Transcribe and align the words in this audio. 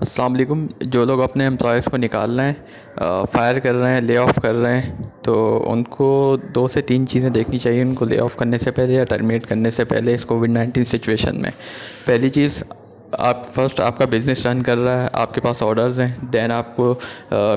السلام 0.00 0.34
علیکم، 0.34 0.66
جو 0.82 1.04
لوگ 1.04 1.20
اپنے 1.22 1.46
امپلائیز 1.46 1.84
کو 1.84 1.96
نکال 1.96 2.38
رہے 2.38 2.44
ہیں 2.46 3.24
فائر 3.32 3.58
کر 3.58 3.74
رہے 3.74 3.94
ہیں 3.94 4.00
لے 4.00 4.16
آف 4.18 4.38
کر 4.42 4.54
رہے 4.54 4.80
ہیں، 4.80 5.02
تو 5.22 5.36
ان 5.72 5.82
کو 5.90 6.36
دو 6.54 6.66
سے 6.68 6.80
تین 6.80 7.06
چیزیں 7.06 7.28
دیکھنی 7.30 7.58
چاہیے، 7.58 7.82
ان 7.82 7.94
کو 7.94 8.04
لے 8.04 8.20
آف 8.20 8.36
کرنے 8.36 8.58
سے 8.58 8.70
پہلے 8.70 8.94
یا 8.94 9.04
ٹرمینیٹ 9.04 9.46
کرنے 9.46 9.70
سے 9.70 9.84
پہلے 9.84 10.14
اس 10.14 10.24
کووڈ 10.26 10.50
نائنٹین 10.50 10.84
سچویشن 10.84 11.40
میں۔ 11.42 11.50
پہلی 12.06 12.28
چیز، 12.28 12.62
آپ 13.12 13.52
فرسٹ 13.54 13.80
آپ 13.80 13.98
کا 13.98 14.04
بزنس 14.10 14.46
رن 14.46 14.62
کر 14.62 14.78
رہا 14.78 15.02
ہے، 15.02 15.08
آپ 15.12 15.34
کے 15.34 15.40
پاس 15.40 15.62
آڈرز 15.62 16.00
ہیں 16.00 16.08
دین 16.32 16.52
آپ 16.52 16.74
کو 16.76 16.94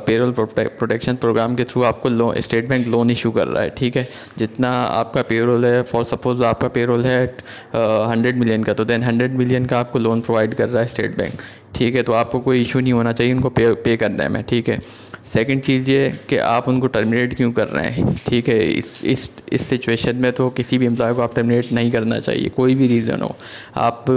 پیرول 0.05 0.32
پروٹیکشن 0.34 1.16
پروگرام 1.16 1.55
کے 1.55 1.64
تھرو 1.64 1.84
آپ 1.86 2.02
کو 2.04 2.10
loan 2.10 2.38
state 2.38 2.70
bank 2.70 2.88
loan 2.88 3.10
issue 3.10 3.32
کر 3.32 3.48
رہا 3.48 3.64
ہے، 3.64 3.70
ٹھیک 3.75 3.98
ہے؟ 3.98 4.04
جتنا 4.38 4.71
آپ 4.89 5.14
کا 5.14 5.23
پیرول 5.28 5.66
ہے 5.66 5.82
فار 5.89 6.04
سپوز 6.12 6.44
آپ 6.44 6.62
کا 6.62 6.68
پیرول 6.68 7.05
ہے 7.05 7.25
ہنڈریڈ 7.73 8.38
ملین 8.38 8.64
کا، 8.64 8.73
تو 8.73 8.84
دین 8.84 9.04
ہنڈریڈ 9.04 9.36
ملین 9.36 9.68
کا 9.68 9.80
آپ 9.80 9.91
کو 9.91 10.00
لون 10.00 10.21
پرووائڈ 10.21 10.55
کر 10.55 10.71
رہا 10.71 10.80
ہے 10.80 10.86
اسٹیٹ 10.86 11.18
بینک 11.18 11.41
ٹھیک 11.84 11.95
ہے، 11.95 12.02
تو 12.04 12.13
آپ 12.13 12.31
کو 12.31 12.39
کوئی 12.39 12.57
ایشو 12.59 12.79
نہیں 12.79 12.93
ہونا 12.93 13.13
چاہیے، 13.13 13.31
ان 13.31 13.39
کو 13.41 13.50
پے 13.50 13.73
پے 13.73 13.97
کرنے 13.97 14.28
میں، 14.28 14.42
ٹھیک 14.42 14.69
ہے۔ 14.69 14.78
سیکنڈ 15.25 15.64
چیز 15.64 15.89
یہ 15.89 16.09
کہ 16.28 16.39
آپ 16.39 16.69
ان 16.69 16.79
کو 16.79 16.87
ٹرمنیٹ 16.87 17.37
کیوں 17.37 17.51
کر 17.51 17.71
رہے 17.71 17.89
ہیں؟ 17.92 18.04
ٹھیک 18.25 18.50
ہے، 18.50 18.59
اس 18.78 18.97
اس 19.01 19.29
اس 19.51 19.61
سچویشن 19.61 20.15
میں 20.15 20.32
تو 20.32 20.50
کسی 20.50 20.78
بھی 20.78 20.87
امپلائی 20.87 21.15
کو 21.15 21.21
آپ 21.21 21.36
ٹرمنیٹ 21.36 21.71
نہیں 21.71 21.89
کرنا 21.89 22.19
چاہیے، 22.19 22.50
کوئی 22.50 22.75
بھی 22.75 22.87
ریزن 22.87 23.21
ہو۔ 23.21 23.28
آپ، 23.73 24.11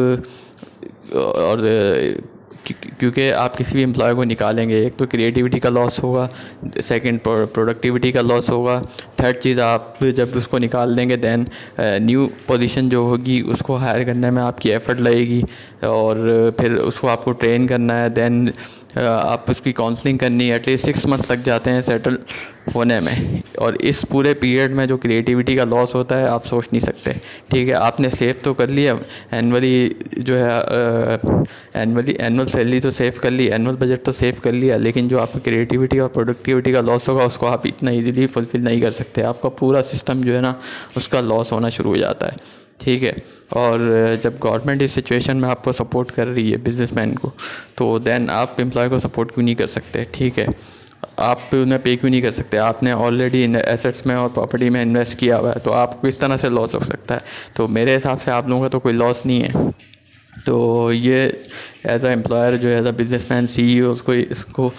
اور 1.13 1.59
کیونکہ 2.65 3.33
آپ 3.35 3.57
کسی 3.59 3.75
بھی 3.77 3.83
امپلائی 3.85 4.15
کو 4.15 4.25
نکالیں 4.25 4.69
گے، 4.69 4.77
ایک 4.85 4.97
تو 4.99 5.07
کریٹیوٹی 5.11 5.59
کا 5.61 5.71
لاس 5.71 5.99
ہوگا 6.03 6.27
سیکنڈ 6.83 7.23
پروڈکٹیوٹی 7.23 8.13
کا 8.13 8.23
لاس 8.23 8.51
ہوگا 8.51 8.81
تھرڈ 9.17 9.39
چیز 9.41 9.61
آپ 9.61 10.01
جب 10.17 10.37
اس 10.37 10.49
کو 10.49 10.59
نکال 10.59 10.97
دیں 10.97 11.09
گے 11.09 11.17
دین 11.17 11.45
نیو 12.01 12.27
پوزیشن 12.47 12.89
جو 12.89 13.01
ہوگی، 13.01 13.41
اس 13.47 13.63
کو 13.67 13.77
ہائر 13.77 14.05
کرنے 14.07 14.31
میں 14.31 14.43
آپ 14.43 14.61
کی 14.61 14.73
ایفرٹ 14.73 15.01
لگے 15.01 15.27
گی 15.29 15.41
اور 15.83 16.17
پھر 16.59 16.75
اس 16.77 17.01
کو 17.01 17.09
آپ 17.09 17.25
کو 17.25 17.33
ٹرین 17.33 17.67
کرنا 17.67 18.01
ہے 18.03 18.09
دین 18.09 18.47
آپ 19.05 19.51
اس 19.51 19.61
کی 19.61 19.73
کاؤنسلنگ 19.73 20.19
کرنی 20.19 20.49
ہے 20.49 20.53
ایٹ 20.53 20.69
لیسٹ 20.69 20.87
سکس 20.87 21.07
منتھس 21.07 21.31
لگ 21.31 21.37
جاتے 21.45 21.71
ہیں 21.71 21.81
سیٹل 21.81 22.17
ہونے 22.75 23.01
میں۔ 23.01 23.37
اور 23.57 23.73
اس 23.73 24.05
پورے 24.09 24.35
پیریڈ 24.35 24.71
میں 24.71 24.87
جو 24.87 24.97
کریٹیوٹی 24.97 25.57
کا 25.57 25.65
لاس 25.65 25.95
ہوتا 25.95 26.19
ہے، 26.19 26.29
آپ 26.29 26.47
سوچ 26.47 26.69
نہیں 26.73 26.81
سکتے۔ 26.81 27.11
ٹھیک 27.49 27.69
ہے، 27.69 27.75
آپ 27.75 28.01
نے 28.01 28.11
سیو 28.11 28.31
تو 28.43 28.55
کر 28.55 28.67
لیا۔ 28.67 28.95
اینولی 29.31 29.91
جو 30.13 30.39
ہے 30.39 30.51
اینولی 31.75 32.13
اینول 32.13 32.47
سیلری 32.47 32.81
تو 32.81 32.91
سیو 32.91 33.13
کر 33.21 33.31
لی 33.31 33.45
اینول 33.45 33.77
بجٹ 33.77 34.05
تو 34.05 34.13
سیو 34.13 34.35
کر 34.43 34.53
لیا۔ 34.53 34.77
لیکن 34.77 35.09
جو 35.09 35.21
آپ 35.21 35.33
کی 35.33 35.39
کریٹیوٹی 35.45 35.99
اور 35.99 36.09
پروڈکٹیوٹی 36.09 36.73
کا 36.73 36.81
لاس 36.81 37.09
ہوگا، 37.09 37.23
اس 37.23 37.39
کو 37.39 37.47
آپ 37.47 37.61
اتنا 37.65 37.91
ایزیلی 37.91 38.27
فلفل 38.27 38.61
نہیں 38.61 38.81
کر 38.81 38.91
سکتے۔ 38.91 39.23
آپ 39.23 39.43
کا 39.43 39.49
پورا 39.49 39.83
سسٹم 39.83 40.21
جو 40.21 40.37
ہے 40.37 40.41
نا، 40.41 40.53
اس 40.97 41.09
کا 41.09 41.21
لاس 41.21 41.53
ہونا 41.53 41.69
شروع 41.69 41.91
ہو 41.91 41.97
جاتا 41.97 42.27
ہے۔ 42.29 42.66
ٹھیک 42.87 43.05
ہے۔ 43.05 43.13
اور 43.49 43.79
جب 44.21 44.33
گورنمنٹ 44.43 44.83
اس 44.83 44.93
سچویشن 44.93 45.37
میں 45.37 45.49
آپ 45.49 45.65
کو 45.65 45.73
سپورٹ 45.73 46.13
کر 46.13 46.27
رہی 46.27 46.53
ہے 46.53 46.57
بزنس 46.57 46.93
مین 46.93 47.15
کو، 47.15 47.31
تو 47.75 47.99
دین 47.99 48.31
آپ 48.31 48.61
امپلائی 48.61 48.91
کو 48.91 48.99
سپورٹ 48.99 49.35
کیوں 49.35 49.45
نہیں 49.45 49.55
کر 49.55 49.67
سکتے؟ 49.67 50.05
ٹھیک 50.11 50.39
ہے۔ 50.39 50.47
آپ 51.17 51.39
انہیں 51.53 51.79
پے 51.83 51.97
کیوں 51.97 52.11
نہیں 52.11 52.21
کر 52.21 52.31
سکتے؟ 52.31 52.59
آپ 52.59 52.83
نے 52.83 52.93
آلریڈی 52.93 53.47
ایسٹس 53.65 54.07
میں 54.07 54.15
اور 54.15 54.29
پراپرٹی 54.29 54.71
میں 54.71 54.83
انویسٹ 54.83 55.19
کیا 55.19 55.39
ہوا 55.39 55.53
ہے، 55.55 55.59
تو 55.59 55.73
آپ 55.73 56.01
کو 56.01 56.07
اس 56.07 56.17
طرح 56.17 56.37
سے 56.37 56.49
لاس 56.49 56.75
ہو 56.75 56.81
سکتا 56.81 57.15
ہے۔ 57.15 57.21
تو 57.53 57.69
میرے 57.69 57.97
حساب 57.97 58.23
سے 58.23 58.31
آپ 58.31 58.49
لوگوں 58.49 58.63
کا 58.63 58.69
تو 58.69 58.81
کوئی 58.81 58.95
لاس 58.95 59.27
نہیں 59.27 59.43
ہے۔ 59.43 59.53
تو 60.45 60.91
یہ 60.93 61.29
ایز 61.87 62.05
اے 62.05 62.13
امپلائر 62.13 62.57
جو 62.57 62.69
is 62.69 62.87
a 62.87 62.93
businessman 63.31 63.47
C 63.47 63.67
E 63.67 63.79
O 63.81 63.91
اس 63.91 64.03
کو 64.03 64.13
اس 64.13 64.45
کو 64.45 64.71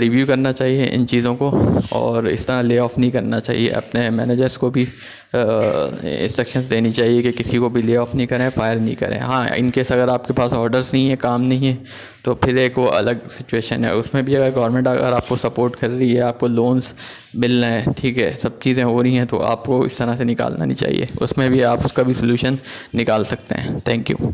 ریویو 0.00 0.26
کرنا 0.26 0.52
چاہیے 0.52 0.88
ان 0.92 1.06
چیزوں 1.06 1.34
کو 1.36 1.50
اور 1.92 2.24
اس 2.24 2.46
طرح 2.46 2.62
لے 2.62 2.78
آف 2.78 2.96
نہیں 2.98 3.10
کرنا 3.10 3.40
چاہیے 3.40 3.70
اپنے 3.70 4.08
مینیجرس 4.10 4.56
کو 4.58 4.70
بھی 4.70 4.84
انسٹرکشنس 5.32 6.70
دینی 6.70 6.92
چاہیے 6.92 7.22
کہ 7.22 7.32
کسی 7.32 7.58
کو 7.58 7.68
بھی 7.68 7.82
لے 7.82 7.96
آف 7.96 8.14
نہیں 8.14 8.26
کریں 8.26 8.48
فائر 8.54 8.76
نہیں 8.76 8.94
کریں 8.94 9.18
ہاں 9.18 9.46
ان 9.56 9.70
کیس 9.70 9.92
اگر 9.92 10.08
آپ 10.08 10.26
کے 10.26 10.32
پاس 10.32 10.54
آڈرس 10.54 10.92
نہیں 10.92 11.08
ہیں 11.08 11.16
کام 11.16 11.42
نہیں 11.42 11.66
ہے 11.68 11.74
تو 12.22 12.34
پھر 12.34 12.56
ایک 12.56 12.78
وہ 12.78 12.88
الگ 12.90 13.28
سچویشن 13.30 13.84
ہے 13.84 13.90
اس 13.90 14.12
میں 14.14 14.22
بھی 14.22 14.36
اگر 14.36 14.50
گورنمنٹ 14.54 14.86
اگر 14.86 15.12
آپ 15.12 15.28
کو 15.28 15.36
سپورٹ 15.36 15.76
کر 15.76 15.90
رہی 15.90 16.14
ہے 16.16 16.20
آپ 16.20 16.40
کو 16.40 16.46
لونس 16.46 16.92
مل 17.34 17.62
رہے 17.64 17.78
ہیں 17.80 17.92
ٹھیک 17.96 18.18
ہے 18.18 18.32
سب 18.40 18.60
چیزیں 18.60 18.84
ہو 18.84 19.02
رہی 19.02 19.18
ہیں 19.18 19.24
تو 19.24 19.42
آپ 19.42 19.64
کو 19.64 19.80
اس 19.82 19.96
طرح 19.96 20.16
سے 20.16 20.24
نکالنا 20.24 20.64
نہیں 20.64 20.76
چاہیے 20.76 21.06
اس 21.20 21.36
میں 21.36 21.48
بھی 21.48 21.64
آپ 21.64 21.84
اس 21.84 21.92
کا 21.92 22.02
بھی 22.02 22.14
سلوشن 22.14 22.54
نکال 22.94 23.24
سکتے 23.24 23.60
ہیں 23.60 23.78
تھینک 23.80 24.10
یو 24.10 24.30